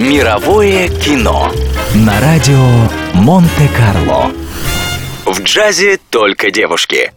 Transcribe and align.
Мировое 0.00 0.88
кино 0.88 1.52
на 1.94 2.18
радио 2.22 2.56
Монте-Карло. 3.12 4.30
В 5.26 5.42
джазе 5.42 5.98
только 6.08 6.50
девушки. 6.50 7.12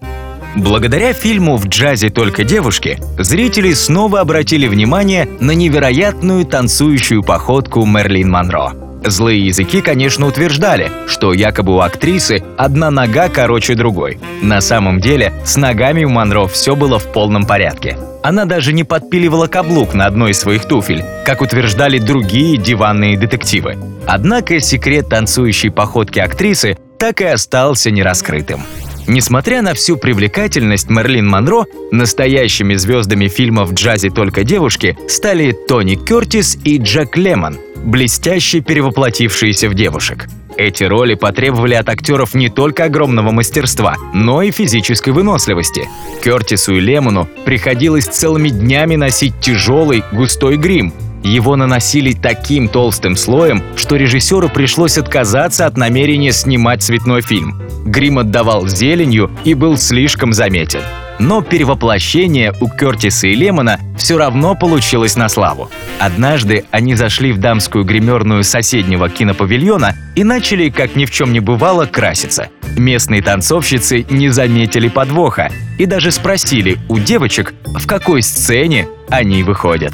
Благодаря 0.58 1.14
фильму 1.14 1.56
«В 1.56 1.70
джазе 1.70 2.10
только 2.10 2.44
девушки» 2.44 3.00
зрители 3.18 3.72
снова 3.72 4.20
обратили 4.20 4.68
внимание 4.68 5.30
на 5.40 5.52
невероятную 5.52 6.44
танцующую 6.44 7.24
походку 7.24 7.86
Мерлин 7.86 8.30
Монро. 8.30 8.74
Злые 9.06 9.46
языки, 9.46 9.82
конечно, 9.82 10.28
утверждали, 10.28 10.92
что 11.08 11.34
якобы 11.34 11.76
у 11.76 11.80
актрисы 11.80 12.44
одна 12.58 12.90
нога 12.90 13.28
короче 13.28 13.76
другой. 13.76 14.18
На 14.42 14.62
самом 14.62 15.00
деле, 15.00 15.34
с 15.46 15.58
ногами 15.58 16.04
у 16.04 16.10
Монро 16.10 16.48
все 16.48 16.76
было 16.76 17.00
в 17.00 17.12
полном 17.12 17.46
порядке. 17.46 17.98
Она 18.24 18.46
даже 18.46 18.72
не 18.72 18.86
подпиливала 18.86 19.48
каблук 19.48 19.94
на 19.94 20.06
одной 20.06 20.32
из 20.32 20.40
своих 20.40 20.66
туфель, 20.66 21.04
как 21.26 21.42
утверждали 21.42 22.00
другие 22.00 22.56
диванные 22.58 23.18
детективы. 23.18 23.78
Однако 24.08 24.62
секрет 24.62 25.10
танцующей 25.10 25.72
походки 25.72 26.20
актрисы 26.20 26.78
так 26.98 27.20
и 27.20 27.26
остался 27.26 27.92
нераскрытым. 27.92 28.62
Несмотря 29.08 29.62
на 29.62 29.74
всю 29.74 29.98
привлекательность 29.98 30.90
Мерлин 30.90 31.28
Монро, 31.28 31.66
настоящими 31.92 32.76
звездами 32.76 33.28
фильма 33.28 33.66
«В 33.66 33.74
джазе 33.74 34.10
только 34.10 34.44
девушки» 34.44 34.98
стали 35.08 35.52
Тони 35.52 35.96
Кертис 35.96 36.58
и 36.64 36.78
Джек 36.78 37.18
Лемон, 37.18 37.58
блестяще 37.84 38.62
перевоплотившиеся 38.62 39.70
в 39.70 39.74
девушек. 39.74 40.28
Эти 40.56 40.84
роли 40.84 41.16
потребовали 41.16 41.74
от 41.74 41.90
актеров 41.90 42.34
не 42.34 42.50
только 42.50 42.86
огромного 42.86 43.32
мастерства, 43.32 43.96
но 44.14 44.42
и 44.42 44.52
физической 44.52 45.10
выносливости. 45.10 45.90
Кертису 46.24 46.76
и 46.76 46.80
Лемону 46.80 47.28
приходилось 47.44 48.06
целыми 48.06 48.50
днями 48.50 48.96
носить 48.96 49.34
тяжелый, 49.42 50.04
густой 50.12 50.58
грим. 50.58 50.94
Его 51.24 51.56
наносили 51.56 52.14
таким 52.14 52.68
толстым 52.68 53.16
слоем, 53.16 53.64
что 53.76 53.96
режиссеру 53.96 54.50
пришлось 54.50 54.98
отказаться 54.98 55.66
от 55.66 55.78
намерения 55.78 56.32
снимать 56.32 56.84
цветной 56.84 57.22
фильм. 57.22 57.62
Грим 57.86 58.20
отдавал 58.20 58.68
зеленью 58.68 59.32
и 59.46 59.54
был 59.54 59.78
слишком 59.78 60.34
заметен. 60.34 60.82
Но 61.20 61.42
перевоплощение 61.42 62.54
у 62.60 62.68
Кертиса 62.68 63.28
и 63.28 63.36
Лемона 63.36 63.80
все 63.98 64.18
равно 64.18 64.56
получилось 64.56 65.16
на 65.16 65.30
славу. 65.30 65.70
Однажды 66.00 66.66
они 66.72 66.96
зашли 66.96 67.32
в 67.32 67.40
дамскую 67.40 67.86
гримерную 67.86 68.44
соседнего 68.44 69.10
кинопавильона 69.10 69.96
и 70.16 70.24
начали, 70.24 70.70
как 70.70 70.96
ни 70.96 71.06
в 71.06 71.12
чем 71.12 71.32
не 71.32 71.40
бывало, 71.40 71.86
краситься. 71.86 72.50
Местные 72.76 73.22
танцовщицы 73.22 74.06
не 74.10 74.30
заметили 74.30 74.88
подвоха 74.88 75.52
и 75.78 75.86
даже 75.86 76.12
спросили 76.12 76.78
у 76.90 76.98
девочек, 76.98 77.54
в 77.64 77.86
какой 77.86 78.22
сцене 78.22 78.88
они 79.10 79.44
выходят. 79.44 79.94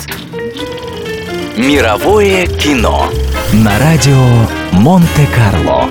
Мировое 1.59 2.47
кино 2.47 3.11
на 3.51 3.77
радио 3.79 4.15
Монте-Карло. 4.71 5.89